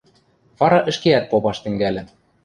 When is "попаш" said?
1.31-1.57